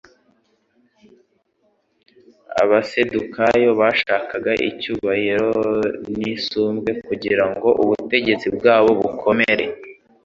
[2.61, 5.51] Abasadukayo bashakaga icyubahiro
[6.17, 9.65] n'isumbwe kugira ngo ubutegetsi bwabo bukomere.